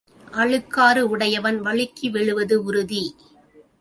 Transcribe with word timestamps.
அழுக்காறு 0.33 1.01
உடையவன் 1.07 1.61
வழுக்கி 1.61 2.09
விழுவது 2.09 2.63
உறுதி. 2.63 3.03